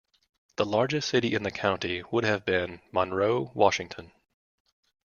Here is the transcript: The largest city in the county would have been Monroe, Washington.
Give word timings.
The 0.55 0.65
largest 0.65 1.09
city 1.09 1.35
in 1.35 1.43
the 1.43 1.51
county 1.51 2.01
would 2.09 2.23
have 2.23 2.43
been 2.43 2.81
Monroe, 2.91 3.51
Washington. 3.53 4.11